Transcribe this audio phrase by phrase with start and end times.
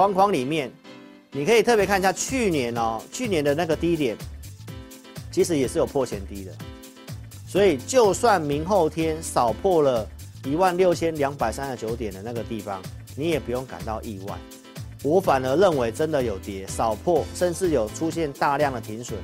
[0.00, 0.72] 框框里面，
[1.30, 4.16] 你可以特别看一下去年哦，去年的那个低点，
[5.30, 6.52] 其实也是有破前低的。
[7.46, 10.08] 所以就算明后天少破了
[10.42, 12.80] 一万六千两百三十九点的那个地方，
[13.14, 14.38] 你也不用感到意外。
[15.02, 19.18] 我反而认为真的有跌，少破，甚至有出现大量的停损，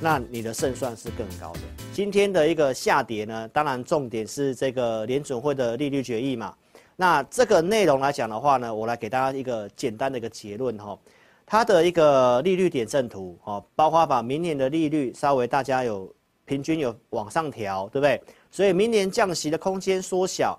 [0.00, 1.60] 那你的胜算是更高的。
[1.92, 6.54] 今天的一个下跌呢，当然重点是这个联准会的利率决议嘛。
[6.96, 10.98] 那这个内容来讲的话呢，我来给大家一个简单的一个结论哈。
[11.44, 16.12] 它的一个利率点阵图哈，包括把明年的利率稍微大家有
[16.44, 18.20] 平均有往上调，对不对？
[18.50, 20.58] 所以明年降息的空间缩小。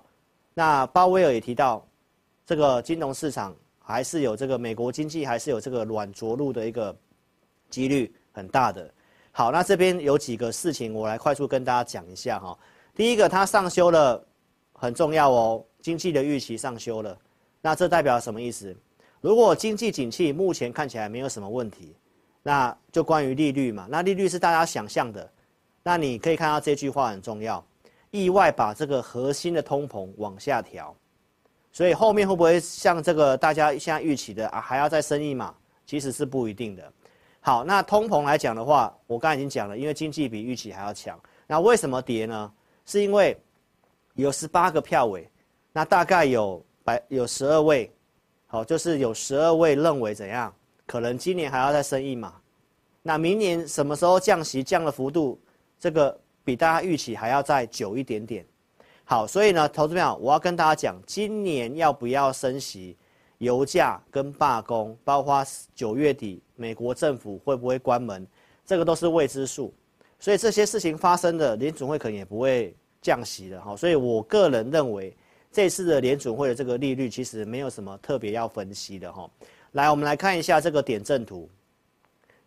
[0.54, 1.86] 那鲍威尔也提到，
[2.46, 6.96] 这个金融市场还是有这个美国经济还是有这个软着陆的一个
[7.68, 8.90] 几率很大的。
[9.30, 12.58] 好，那这边有几个事情，我来快速跟大家讲一下哈。
[12.94, 14.26] 第一个，它上修了，
[14.72, 17.16] 很重要哦，经济的预期上修了，
[17.60, 18.76] 那这代表什么意思？
[19.20, 21.94] 如果经济景气目前看起来没有什么问题，
[22.42, 25.30] 那就关于利率嘛，那利率是大家想象的，
[25.82, 27.64] 那你可以看到这句话很重要，
[28.10, 30.94] 意外把这个核心的通膨往下调，
[31.72, 35.54] 所以后面会不会像这个大家现在预期的啊，还要再升一码？
[35.86, 36.92] 其实是不一定的。
[37.40, 41.18] 好，那通膨来讲的话，我刚才已经讲了，因为经济比预期还要强。
[41.46, 42.52] 那为什么跌呢？
[42.84, 43.36] 是因为
[44.14, 45.26] 有十八个票委，
[45.78, 47.88] 那大概有百有十二位，
[48.48, 50.52] 好，就是有十二位认为怎样，
[50.84, 52.34] 可能今年还要再升一码。
[53.00, 55.40] 那明年什么时候降息，降的幅度，
[55.78, 58.44] 这个比大家预期还要再久一点点。
[59.04, 62.96] 好，所以呢，投资朋友，我要跟大家讲，今年要不要升息？
[63.38, 68.26] 油价跟罢工，包括九月底美国政府会不会关门，
[68.66, 69.72] 这个都是未知数。
[70.18, 73.76] 所以这些事情发生的，联总会可能也不会降息的哈。
[73.76, 75.16] 所以我个人认为，
[75.58, 79.28] 这次的联准会的这个利率其实没有什么特别要分析的哈。
[79.72, 81.50] 来，我们来看一下这个点阵图。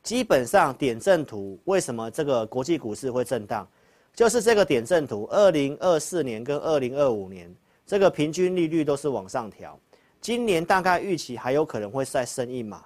[0.02, 3.68] 基本上点阵图为什么这个国际股市会震荡，
[4.14, 7.54] 就是这个点阵图，二零二四年跟二零二五年
[7.86, 9.78] 这个平均利率都是往上调。
[10.22, 12.82] 今年大概预期还有可能会再升一码，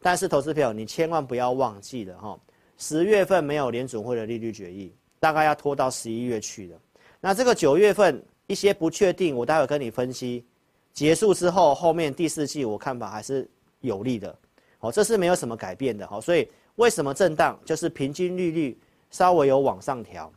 [0.00, 2.40] 但是投资朋友你千万不要忘记了哈，
[2.78, 6.78] 十月份没有联准会的利率决议，大概要拖到十一月去了。
[7.20, 10.44] 那这个九月份一些不确定，我待会跟你分析，
[10.92, 13.48] 结束之后后面第四季我看法还是
[13.80, 14.36] 有利的，
[14.80, 16.20] 哦，这是没有什么改变的好。
[16.20, 17.58] 所以为什么震荡？
[17.64, 18.78] 就是平均利率
[19.10, 20.32] 稍微有往上调，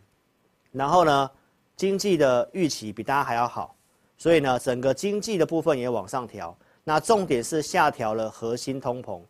[0.71, 1.31] 然后呢，
[1.75, 3.75] 经济的预期比大家还要好。
[4.17, 9.21] 所以呢，整个经济的部分也往上调，那重点是下调了核心通膨。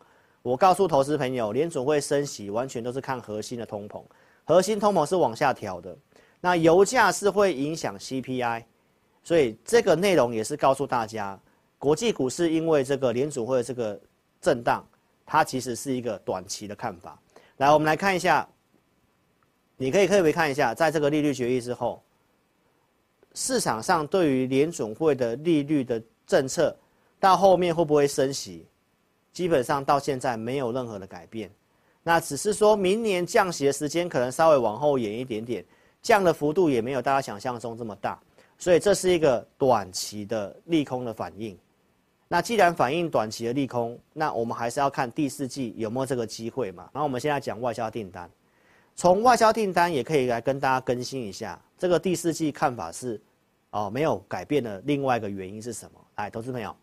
[0.41, 4.01] 我告诉投资朋友，联准会升息完全都是看核心的通膨，
[4.45, 5.95] 核心通膨是往下调的。
[6.41, 8.63] 那油价是会影响 CPI，
[9.29, 11.39] 所以这个内容也是告诉大家，
[11.77, 14.01] 国际股市因为这个联储会这个
[14.41, 14.83] 震荡，
[15.23, 17.15] 它其实是一个短期的看法。
[17.57, 18.49] 来，我们来看一下，
[19.77, 22.01] 你可以特别看一下，在这个利率决议之后。
[23.35, 26.75] 市场上对于联准会的利率的政策，
[27.19, 28.65] 到后面会不会升息，
[29.31, 31.51] 基本上到现在没有任何的改变。
[32.01, 35.63] 那只是说明年降息的时间可能稍微往后延一点点，
[36.01, 38.19] 降的幅度也没有大家想象中这么大。
[38.59, 41.57] 所以这是一个短期的利空的反应。
[42.27, 46.87] 那既然反映短期的利空，那我们还是要看第四季有没有这个机会嘛。
[46.93, 48.29] 然后我们现在讲外销订单。
[48.95, 53.19] 从外销订单也可以来跟大家更新一下，这个第四季看法是，
[53.71, 55.99] 哦，没有改变的另外一个原因是什么？
[56.17, 56.75] 来，投资朋友，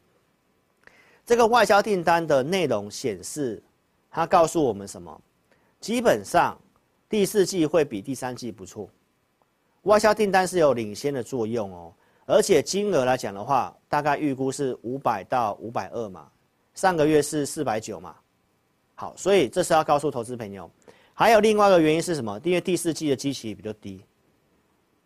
[1.27, 3.63] 这个外销订单的内容显示，
[4.11, 5.21] 它告诉我们什么？
[5.79, 6.59] 基本上
[7.09, 8.89] 第四季会比第三季不错，
[9.87, 11.93] 外销订单是有领先的作用哦，
[12.27, 16.29] 而且金额来讲的话，大概预估是五百到五百二嘛，
[16.75, 18.17] 上个月是四百九嘛，
[18.97, 20.69] 好，所以这是要告诉投资朋友。
[21.15, 22.39] 还有另外一个原因是什么？
[22.43, 24.05] 因为第四季的基期比较低，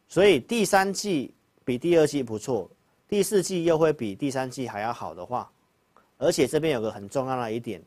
[0.08, 2.68] 所以第三季比第二季不错，
[3.06, 5.52] 第四季又会比第三季还要好的话，
[6.16, 7.82] 而且这边有个很重要的一点，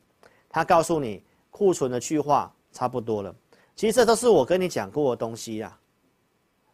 [0.47, 3.33] 它告诉你库存的去化差不多了。
[3.75, 5.75] 其实这都是我跟你讲过的东西呀，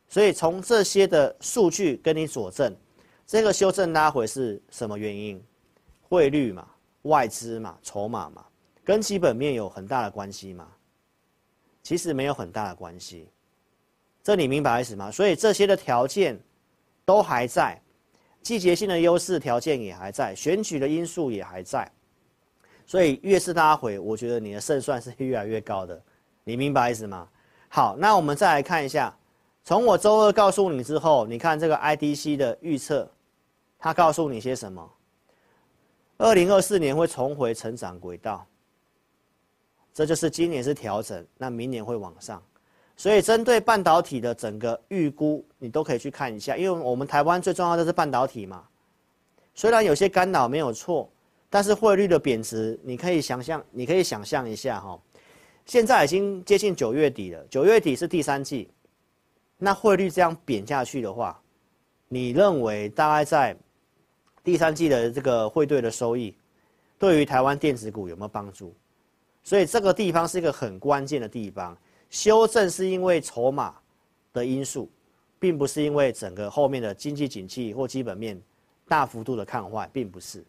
[0.09, 2.75] 所以从这些的数据跟你佐证，
[3.25, 5.41] 这个修正拉回是什么原因？
[6.01, 6.67] 汇率嘛，
[7.03, 8.43] 外资嘛，筹码嘛，
[8.83, 10.67] 跟基本面有很大的关系嘛。
[11.81, 13.29] 其实没有很大的关系，
[14.21, 15.09] 这你明白意思吗？
[15.09, 16.39] 所以这些的条件
[17.05, 17.81] 都还在，
[18.41, 21.89] 季节性的优势条件也还在，选举的因素也还在，
[22.85, 25.99] 所以越是拉回，我觉得你的胜算是越来越高的，
[26.43, 27.27] 你明白意思吗？
[27.69, 29.17] 好，那我们再来看一下，
[29.69, 33.07] 从我周二告诉你之后，你看这个 IDC 的预测，
[33.77, 34.91] 它告诉你些什么？
[36.17, 38.43] 二零二四年会重回成长轨道。
[39.93, 42.41] 这就是今年是调整，那明年会往上。
[42.97, 48.63] 所以针对半导体的整个预估，你都可以去看一下，因为我们台湾最重要的是半导体嘛。
[49.53, 51.07] 虽然有些干扰没有错，
[51.47, 54.99] 但是汇率的贬值，你可以想象，你可以想象一下哈。
[55.67, 58.67] 现在已经接近九月底了，九月底是第三季，
[59.59, 61.39] 那汇率这样贬下去的话，
[62.07, 63.55] 你认为大概在
[64.43, 66.35] 第三季的这个汇兑的收益，
[66.97, 68.73] 对于台湾电子股有没有帮助？
[69.43, 71.77] 所以这个地方是一个很关键的地方，
[72.09, 73.75] 修正是因为筹码
[74.33, 74.89] 的因素，
[75.37, 78.41] 并不是因为整个后面的经济景气或基本面。
[78.87, 80.43] 大幅度的看坏，并不是，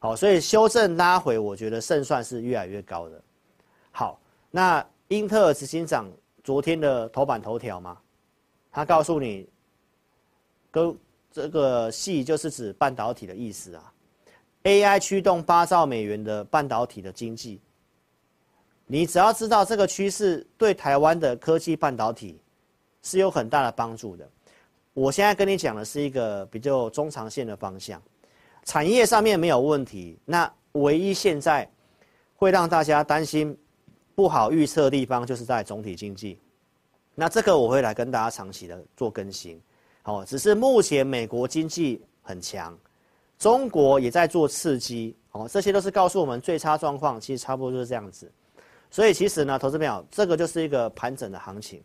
[0.00, 3.22] 好，所以修正拉回，我觉得胜算是越来越高的。
[3.90, 4.20] 好，
[4.50, 6.06] 那英特尔执行长
[6.44, 7.96] 昨天的头版头条嘛，
[8.72, 9.48] 他告诉你，
[10.70, 10.96] 跟
[11.32, 13.92] 这个系就是指半导体的意思啊
[14.64, 17.60] ，AI 驱动八兆美元的半导体的经济，
[18.86, 22.40] 你只要知道这个趋势对台湾的科技半导体
[23.02, 24.28] 是有很大的帮助的。
[24.92, 28.02] 我现在跟你讲的是一个比较中长线的方向，
[28.64, 30.18] 产业上面没有问题。
[30.24, 31.68] 那唯一现在
[32.36, 33.56] 会让大家担心、
[34.14, 36.38] 不好预测的地方，就是在总体经济。
[37.20, 39.60] 那这个我会来跟大家长期的做更新。
[40.00, 42.74] 好，只是目前美国经济很强，
[43.38, 45.14] 中国也在做刺激。
[45.32, 48.32] 哦，这些都是告诉我们最差状况，其实差不多就是这样子。
[48.90, 51.82] 所以其实呢，投资朋友，这个就是一个盘整的行情。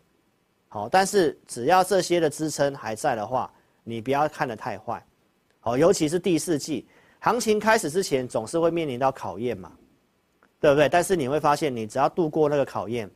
[0.70, 3.52] 好，但是只要这些的支撑还在的话，
[3.84, 5.06] 你不要看得太坏。
[5.60, 6.88] 好，尤其是第四季
[7.20, 9.70] 行情开始之前，总是会面临到考验嘛，
[10.62, 10.88] 对不对？
[10.88, 13.12] 但是你会发现，你只要度过那个考验，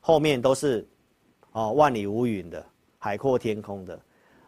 [0.00, 0.84] 后面都是
[1.52, 2.64] 哦万里无云的，
[2.98, 3.98] 海阔天空的。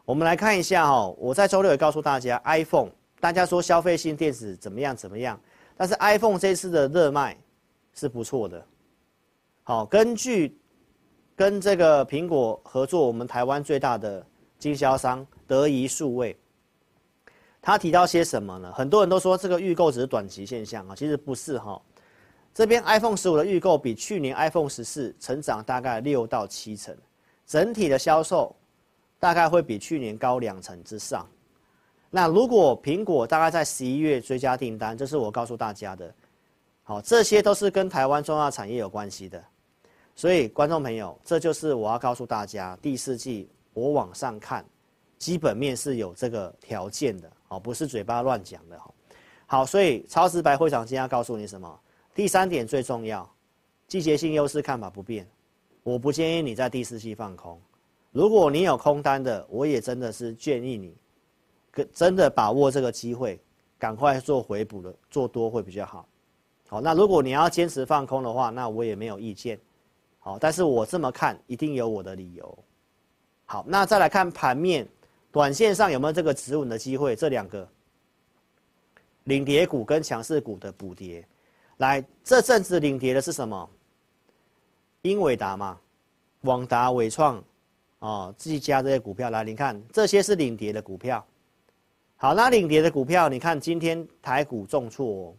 [0.05, 2.91] 我们来看一下哦，我在周六也告诉大家，iPhone，
[3.21, 5.41] 大家说消费性电子怎么样怎么样，
[5.77, 7.37] 但是 iPhone 这次的热卖
[7.95, 8.67] 是不错的。
[9.63, 10.59] 好，根据。
[11.37, 14.25] 跟这个苹果合作，我们台湾最大的
[14.57, 16.39] 经销商德仪数位，
[17.61, 18.73] 他提到些什么呢？
[18.73, 21.83] 很多人都说这个预购只是短期现象啊，其实不是哈。
[22.55, 26.97] 这边 iPhone 十五的预购比去年 iPhone 十四成长大概六到七成，
[27.45, 28.55] 整体的销售
[29.19, 31.27] 大概会比去年高两成之上。
[32.11, 36.15] 那如果苹果大概在十一月追加订单，这是我告诉大家的，
[36.85, 39.43] 好，这些都是跟台湾重要产业有关系的。
[40.15, 44.65] 所以，观众朋友，这就是我要告诉大家，第四季我往上看，
[45.19, 48.95] 基本面是有这个条件的，哦，不是嘴巴乱讲的，哈。
[49.47, 51.81] 好，所以超直白会长今天要告诉你什么？
[52.15, 53.29] 第三点最重要，
[53.89, 55.29] 季节性优势看法不变，
[55.83, 57.61] 我不建议你在第四季放空。
[58.13, 60.97] 如果你有空单的，我也真的是建议你，
[61.73, 63.41] 跟真的把握这个机会，
[63.77, 66.07] 赶快做回补的，做多会比较好。
[66.69, 69.59] 好，那如果你要坚持放空的话，那我也没有意见。
[70.21, 72.59] 好，但是我这么看，一定有我的理由。
[73.45, 74.89] 好，那再来看盘面，
[75.33, 77.17] 短线上有没有这个止稳的机会？
[77.17, 77.69] 这两个
[79.25, 81.27] 领跌股跟强势股的补跌，
[81.79, 83.69] 来，这阵子领跌的是什么？
[85.03, 85.79] 英伟达嘛，
[86.43, 87.43] 广达、伟创，
[87.99, 91.25] 哦，技嘉这些股票，来，你看这些是领跌的股票。
[92.17, 95.35] 好，那领跌的股票，你看今天台股重挫哦，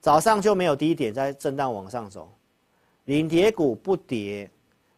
[0.00, 2.30] 早上就没有低点，在震荡往上走。
[3.04, 4.50] 领跌股不跌，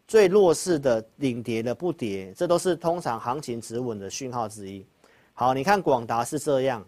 [0.08, 4.84] 最弱势的领跌的不跌，这都是通常行情止稳的讯号之一。
[5.32, 6.84] 好，你看广达是这样，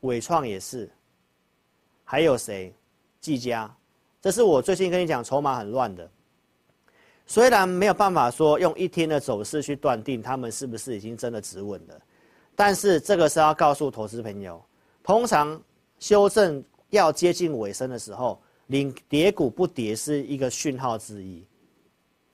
[0.00, 0.88] 伟创也是，
[2.04, 2.72] 还有谁？
[3.20, 3.74] 技嘉，
[4.20, 6.08] 这是我最近跟你讲筹码很乱的。
[7.26, 12.00] 虽然没有办法说用一天的走势去断定他们是不是已经真的止稳了，
[12.54, 14.64] 但是这个是要告诉投资朋友，
[15.02, 15.60] 通常
[15.98, 18.40] 修正要接近尾声的时候。
[18.68, 21.46] 领跌股不跌是一个讯号之一，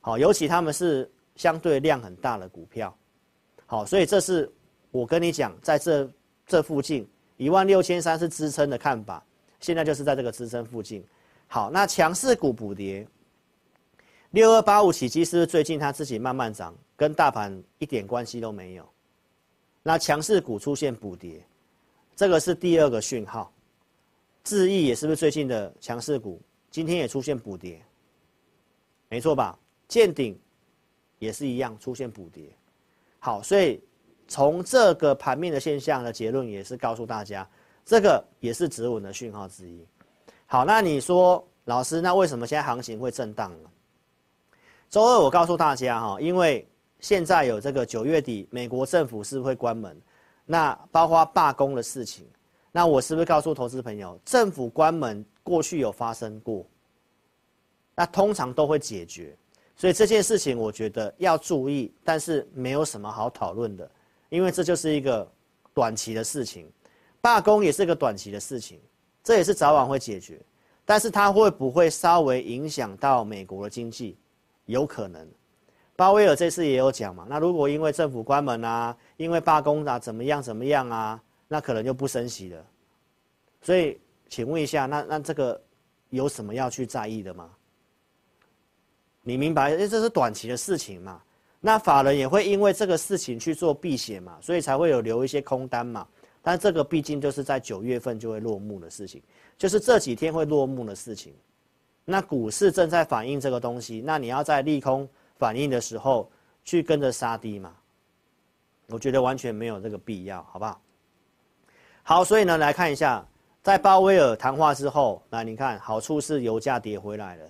[0.00, 2.96] 好，尤其他们是相对量很大的股票，
[3.66, 4.48] 好，所以这是
[4.92, 6.08] 我跟你讲，在这
[6.46, 7.04] 这附近
[7.36, 9.20] 一万六千三是支撑的看法，
[9.60, 11.04] 现在就是在这个支撑附近。
[11.46, 13.06] 好，那强势股补跌，
[14.30, 18.88] 六二八五启碁是不是最近它自己慢慢涨，跟大盘一点关系都没有？
[19.82, 21.44] 那强势股出现补跌，
[22.14, 23.52] 这个是第二个讯号。
[24.42, 26.40] 智易也是不是最近的强势股？
[26.70, 27.82] 今天也出现补跌，
[29.08, 29.58] 没错吧？
[29.88, 30.38] 健鼎
[31.18, 32.44] 也是一样出现补跌。
[33.18, 33.82] 好，所以
[34.28, 37.46] 从这个盘面的现象的结论也是告诉大家，
[37.90, 39.84] 这个也是止稳的讯号之一。
[40.46, 43.68] 好，那你说老师，那为什么现在行情会震荡呢？
[44.88, 46.64] 周二我告诉大家哈，因为
[47.00, 50.00] 现在有这个九月底美国政府是会关门，
[50.46, 52.24] 那包括罢工的事情。
[52.70, 56.64] 那我是不是告诉投资朋友，政府关门过去有发生过？
[57.96, 59.36] 那通常都会解决，
[59.74, 63.90] 所以这件事情我觉得要注意，但是没有什么好讨论的，
[64.28, 65.28] 因为这就是一个
[65.74, 66.70] 短期的事情，
[67.20, 68.80] 罢工也是一个短期的事情，
[69.22, 70.40] 这也是早晚会解决，
[70.84, 74.16] 但是它会不会稍微影响到美国的经济？
[74.66, 75.26] 有可能。
[75.96, 82.64] 鲍威尔这次也有讲嘛，那如果因为政府关门啊，因为罢工啊，怎么样怎么样啊，那可能就不升息了。
[83.60, 85.60] 所以，请问一下，那那这个
[86.08, 87.50] 有什么要去在意的吗？
[89.22, 91.20] 你明白，因为这是短期的事情嘛。
[91.60, 96.08] 那法人也会因为这个事情去做避险嘛，所以才会有留一些空单嘛。
[96.42, 99.22] 但这个毕竟就是在九月份就会落幕的事情，
[99.58, 101.34] 就是这几天会落幕的事情。
[102.04, 106.30] 那股市正在反映这个东西，那你要在利空反应的时候
[106.64, 107.74] 去跟着杀低嘛？
[108.88, 110.80] 我觉得完全没有这个必要，好不好？
[112.02, 113.24] 好，所以呢，来看一下，
[113.62, 117.44] 在鲍威尔谈话之后，那你看好处是油价跌回来了。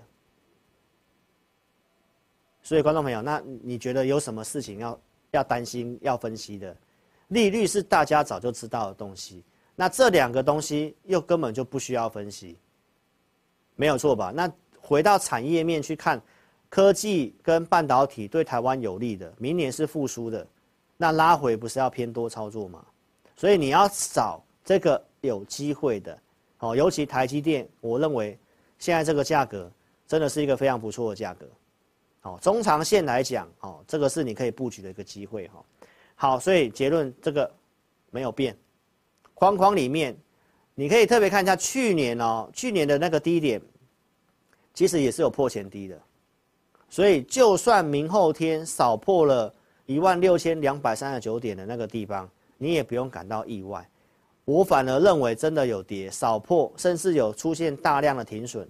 [2.62, 6.76] 所以，观众朋友，那你觉得有什么事情要要担心、要分析的？
[7.30, 9.42] 利率是大家早就知道的东西，
[9.74, 12.56] 那这两个东西又根本就不需要分析，
[13.76, 14.32] 没有错吧？
[14.34, 16.20] 那回到产业面去看，
[16.68, 20.44] 科技跟半导体对台湾有利的，明年是复苏的，
[20.96, 22.84] 那拉回不是要偏多操作吗？
[23.36, 26.18] 所以你要找这个有机会的，
[26.58, 28.36] 哦，尤其台积电，我认为
[28.78, 29.70] 现在这个价格
[30.06, 31.46] 真的是一个非常不错的价格。
[32.22, 35.64] 好，中长线来讲，哦，这个是你可以布局的一个机会，哈。
[36.22, 37.50] 好，所以结论这个
[38.10, 38.54] 没有变，
[39.32, 40.14] 框框里面，
[40.74, 43.58] 你可以特别看一下去年哦，去年的那个低点，
[44.74, 45.98] 其实也是有破前低的，
[46.90, 49.50] 所以就算明后天少破了
[49.86, 53.88] 一万六千两百三十九点的那个地方，你也不用感到意外。
[54.44, 58.68] 我反而认为真的有跌，少破，甚至有出现大量的停损，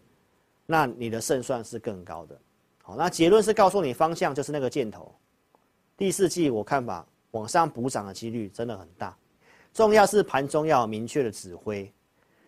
[0.66, 2.38] 那你的胜算是更高的。
[2.80, 5.12] 好那结论是告诉你方向就是那个箭头，
[5.96, 9.16] 第四季我看法往上补涨的几率真的很大，
[9.72, 11.92] 重要是盘中要有明确的指挥。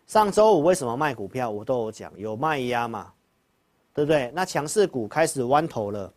[0.07, 3.12] 上周五为什么卖股票我都有讲，有卖压嘛，
[3.95, 4.31] 对不对？
[4.35, 6.12] 那强势股开始弯头了，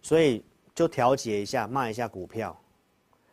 [0.00, 0.44] 所以
[0.74, 2.58] 就调节一下卖一下股票。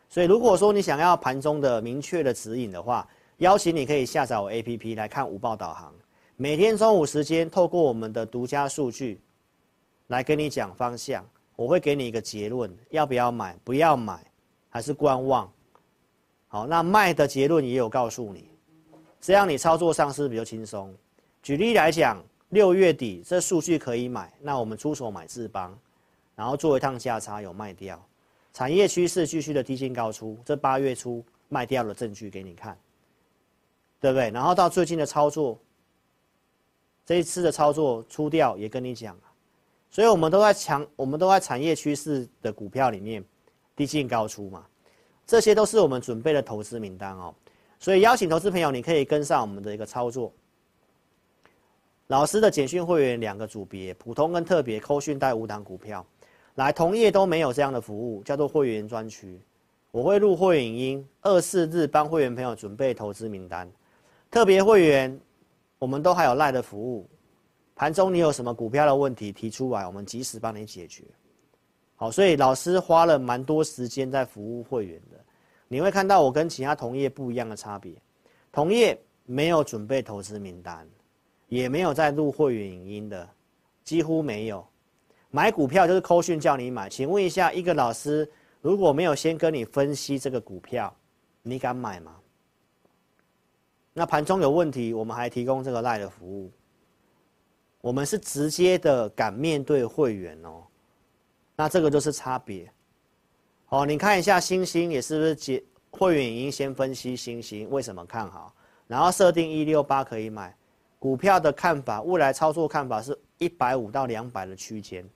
[0.08, 5.92] 所以如果说你想要盘中的明确的指引的话，邀请你可以下载我 APP 来看午报导航。
[6.36, 9.20] 每天中午时间，透过我们的独家数据，
[10.08, 11.24] 来跟你讲方向。
[11.56, 13.56] 我会给你一个结论，要不要买？
[13.62, 14.24] 不要买，
[14.68, 15.50] 还是观望？
[16.48, 18.48] 好，那卖的结论也有告诉你，
[19.20, 20.94] 这样你操作上是比较轻松。
[21.42, 25.76] 举例来讲，六月底这数据可以买，那我们出手买智邦，
[26.34, 28.00] 然后做一趟价差有卖掉，
[28.52, 32.78] 产业趋势继续的低进高出，这八月初卖掉的证据给你看，
[34.00, 34.30] 对不对？
[34.30, 35.58] 然后到最近的操作。
[37.06, 39.14] 这一次的操作出掉也跟你讲，
[39.94, 43.24] 所以我们都在强，我们都在产业趋势的股票里面
[43.76, 44.66] 低进高出嘛，
[45.24, 47.32] 这些都是我们准备的投资名单哦。
[47.78, 50.32] 所以邀请投资朋友，你可以跟上我们的一个操作。
[52.08, 56.04] 老师的简讯会员两个组别，普通跟特别，扣讯带五档股票，
[56.56, 59.40] 来同业都没有这样的服务，叫做会员专区。
[59.92, 63.70] 我会录会员影音，二四日帮会员朋友准备投资名单，
[64.28, 65.16] 特别会员。
[65.78, 67.06] 我们都还有赖的服务，
[67.74, 71.04] 盘中你有什么股票的问题提出来，我们及时帮你解决。
[71.96, 75.18] 好，所以老师花了蛮多时间在服务会员的。
[75.68, 77.94] 你会看到我跟其他同业不一样的差别，
[78.52, 80.86] 同业没有准备投资名单，
[81.48, 83.28] 也没有在录会员影音的，
[83.82, 84.64] 几乎没有。
[85.30, 90.94] 买股票就是扣讯叫你买，请问一下，一个老师如果没有先跟你分析这个股票，
[91.42, 92.16] 你敢买吗？
[93.92, 96.52] 那盘中有问题，我们还提供这个赖的服务。
[97.84, 100.64] 我们是直接的敢面对会员哦，
[101.54, 102.72] 那这个就是差别。
[103.66, 108.54] 好，你看一下星星也是不是结会员已经先分析星星为什么看好，
[108.86, 110.56] 然后设定一六八可以买。
[110.98, 115.06] 股票的看法，未来操作看法是一百五到两百的区间，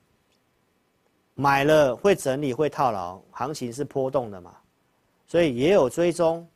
[1.33, 4.55] 买了会整理会套牢，行情是波动的嘛，
[5.25, 6.47] 所以也有追踪。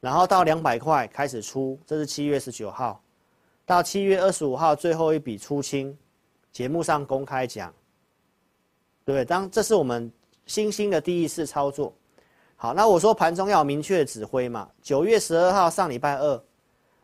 [0.00, 3.01] 然后到两百块开始出，这是七月十九号，
[3.64, 5.96] 到七月二十五号最后一笔出清，
[6.50, 7.72] 节目上公开讲，
[9.04, 9.24] 对？
[9.24, 10.10] 当这是我们
[10.46, 11.94] 新兴的第一次操作，
[12.56, 14.68] 好，那我说盘中要有明确的指挥嘛。
[14.82, 16.44] 九月十二号上礼拜二，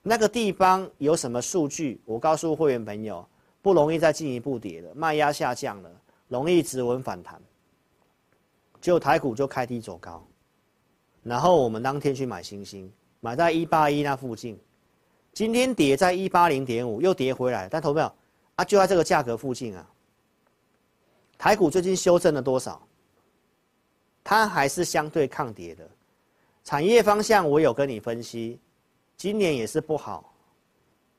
[0.03, 2.01] 那个地方有什么数据？
[2.05, 3.27] 我告诉会员朋友，
[3.63, 5.91] 不容易再进一步跌了，卖压下降了，
[6.27, 7.41] 容易止稳反弹，
[8.81, 10.25] 就台股就开低走高。
[11.23, 14.59] 然后我们当天去买星星，买在一八一那附近，
[15.33, 18.13] 今天跌在一八零点五，又跌回来，但投票
[18.57, 19.87] 啊，就在这个价格附近啊。
[21.37, 22.83] 台股最近修正了多少？
[24.25, 25.89] 它还是相对抗跌的，
[26.65, 28.61] 产业方向我有跟你分析，
[29.17, 30.35] 今年也是不好，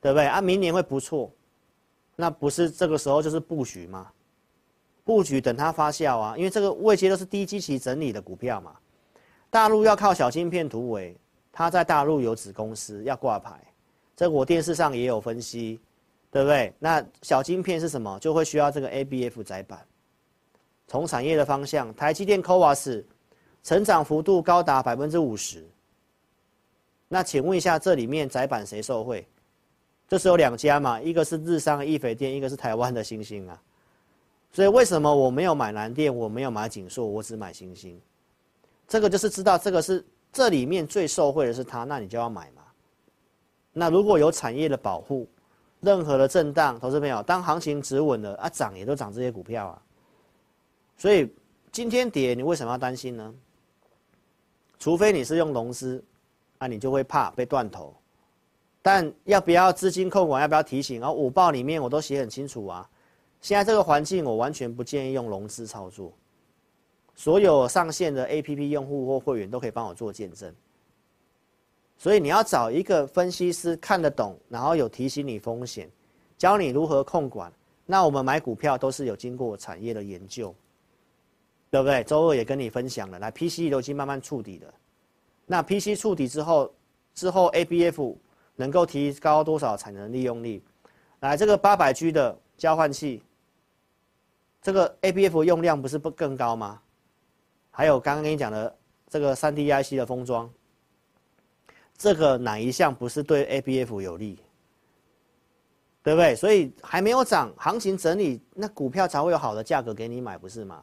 [0.01, 0.42] 对不对啊？
[0.42, 1.32] 明年会不错，
[2.16, 4.12] 那不是这个时候就是布局吗？
[5.06, 8.75] 布局等它发酵啊，因为这个位阶都是低基期整理的股票嘛。
[9.50, 11.18] 大陆要靠小晶片突围，
[11.51, 13.60] 它在大陆有子公司要挂牌，
[14.19, 15.79] 这我电视上也有分析，
[16.29, 16.73] 对不对？
[16.77, 18.19] 那小晶片是什么？
[18.19, 19.79] 就会需要这个 ABF 载板。
[20.89, 23.05] 从产业的方向，台积电 CoWoS
[23.63, 25.65] 成长幅度高达百分之五十。
[27.07, 29.25] 那请问一下，这里面载板谁受惠？
[30.05, 33.57] 这是有两家嘛，一个是日商易斐电，一个是台湾的星星啊。
[34.51, 37.97] 所以为什么我没有买蓝电，我没有买景硕，我只买星星？
[38.85, 42.63] 这个就是知道这个是这里面最受惠的是它，那你就要买嘛。
[43.73, 45.27] 那如果有产业的保护，
[45.79, 49.81] 任何的震荡，投资朋友，当行情止稳了啊，涨也都涨这些股票啊。
[50.97, 51.33] 所以
[51.71, 53.33] 今天跌，你为什么要担心呢？
[54.77, 56.03] 除非你是用融资，
[56.57, 57.93] 啊，你就会怕被断头。
[58.81, 60.41] 但要不要资金控管？
[60.41, 61.01] 要不要提醒？
[61.01, 62.89] 啊，午报里面我都写很清楚啊。
[63.41, 66.11] 现在这个环境，我完全不建议用融资操作。
[67.15, 70.53] 所有上线的 APP 用户或会员都可以帮我做见证，
[72.00, 75.88] 所以你要找一个分析师看得懂，然后有提醒你风险，
[76.38, 77.51] 教你如何控管。
[77.86, 80.56] 那我们买股票都是有经过产业的研究，
[81.70, 82.01] 对不对？
[82.06, 84.74] 周二也跟你分享了，来 PCE 都已经慢慢触底了。
[85.46, 86.74] 那 PC 触底之后，
[87.13, 88.15] 之后 ABF
[88.56, 90.63] 能够提高多少产能利用率？
[91.20, 93.22] 来这个八百 G 的交换器，
[94.62, 96.79] 这个 ABF 用量不是不更高吗？
[97.72, 98.77] 还有刚刚跟你讲的
[99.10, 100.50] 这个三 D IC 的封装，
[102.00, 104.39] 这个哪一项不是对 ABF 有利？
[106.01, 106.34] 对不对？
[106.34, 110.82] 所以还没有涨，行情整理，那股票才会有好的价格给你买，不是吗？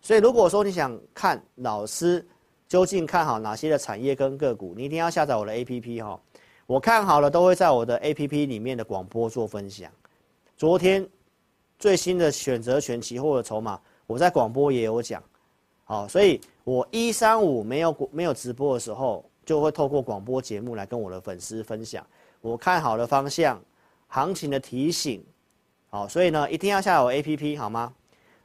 [0.00, 2.24] 所以如果说你想看老师
[2.68, 6.18] 究竟看好哪些的产业跟个股，你一定要下载我的 APP 哈。
[6.66, 9.90] 我看好了都会在我的 APP 里面的广播做分享。
[10.56, 11.06] 昨天
[11.76, 15.20] 最新的选择权期货的筹码，我在广播也有讲。
[15.84, 22.06] 好，所以我一三五没有没有直播的时候，就会透过广播节目来跟我的粉丝分享
[22.40, 23.60] 我看好的方向、
[24.08, 25.24] 行情的提醒。
[25.90, 27.92] 好，所以呢，一定要下载 APP 好吗？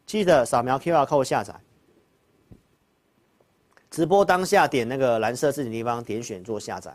[0.06, 1.56] 记得扫描 QR code 下载。
[3.90, 6.94] 直播当下点那个蓝色字体地方点选做下载，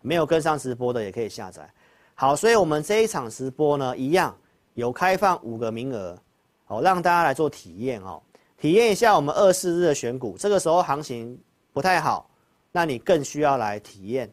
[0.00, 1.68] 没有跟上直播的也可以下载。
[2.14, 4.34] 好，所以我们这一场直播呢，一样
[4.74, 6.16] 有开放五个名额，
[6.64, 8.22] 好，让大家来做体验哦。
[8.56, 11.36] 体验一下我们二四日的选股，这个时候行情
[11.72, 12.29] 不太好，
[12.72, 14.32] 那你更需要来体验，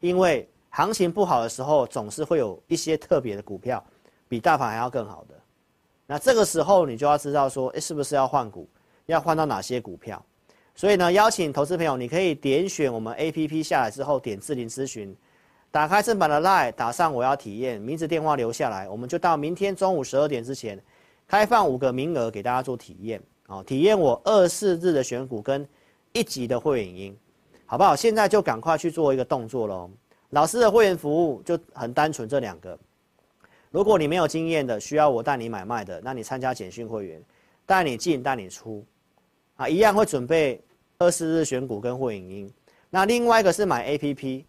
[0.00, 3.84] 因为行情不好的时候，总是会有一些特别的股票，
[4.28, 5.34] 比大盘还要更好的。
[6.06, 8.68] 那这个时候你就要知道说，诶，是不是要换股？
[9.06, 10.24] 要换到哪些股票？
[10.74, 15.14] 所以呢，邀请投资朋友，你可以点选我们 APP 下来之后，点智霖咨询，
[15.70, 20.80] 打开正版的 LINE，打上我要体验，名字电话留下来，我们就到明天中午十二点之前，
[21.26, 23.20] 开放五个名额给大家做体验。
[23.46, 25.68] 好，体验我二四日的选股跟
[26.12, 27.18] 一级的会员影音，
[27.70, 27.94] 好不好？
[27.94, 29.88] 现在就赶快去做一个动作喽。
[30.30, 32.76] 老师的会员服务就很单纯，这两个。
[33.70, 37.22] 如果你没有经验的，需要我带你买卖的，那你参加简讯会员，
[37.64, 38.84] 带你进带你出，
[39.54, 40.60] 啊，一样会准备
[40.98, 42.52] 二四日选股跟会影音。
[42.90, 44.44] 那另外一个是买 APP，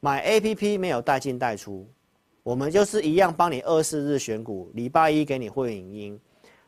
[0.00, 1.86] 买 APP 没有带进带出，
[2.42, 6.20] 我们就是一样帮你二四日选股，礼拜一给你会影音。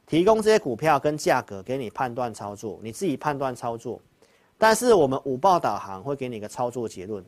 [0.06, 3.98] 提供这些股票跟价格给你判断操作，你自己判断操作。
[4.58, 7.24] 但是我们五报导航会给你一个操作结论，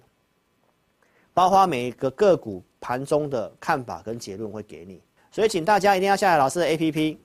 [1.35, 5.01] 包括每一个个股盘中的看法跟结论会给你。
[5.31, 7.19] 所以请大家一定要下载老师的 APP，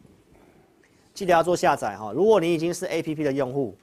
[1.13, 2.12] 记得要做下载哈。
[2.12, 3.76] 如果你已经是 APP 的用户，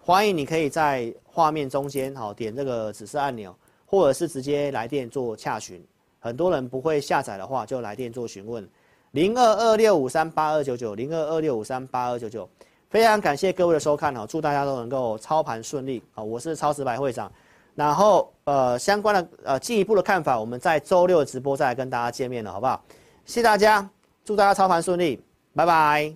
[0.00, 5.84] 欢迎你可以在画面中间好点这个指示按钮，或者是直接来电做洽询。
[6.20, 8.66] 很多人不会下载的话，就来电做询问。
[9.10, 12.48] 零二二六五三八二九九，零二二六五三八二九九，
[12.90, 16.22] 非常感谢各位的收看哈，祝大家都能够操盘顺利啊！
[16.22, 17.30] 我是超时白会长，
[17.74, 22.84] 然后呃相关的呃进一步的看法，我们在周六直播再来跟大家见面了，好不好？
[23.24, 23.88] 谢谢大家，
[24.24, 25.20] 祝大家操盘顺利，
[25.54, 26.14] 拜拜。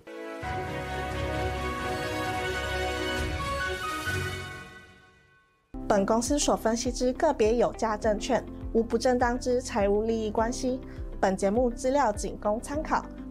[5.89, 10.79] 本公司所分析之个别有价证券，无不正当之财务利益关系。
[11.19, 13.05] 本节目资料仅供参考，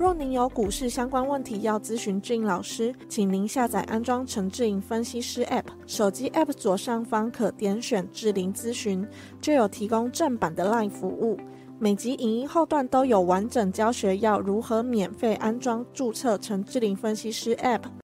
[0.00, 9.06] 若您有股市相关问题要咨询志颖老师，请您下载安装陈志颖分析师 App，手机 App 左上方可点选志玲咨询，
[9.42, 11.36] 就有提供正版的 LINE 服务。
[11.78, 17.99] 每集影音后段都有完整教学，要如何免费安装、注册陈志玲分析师 App。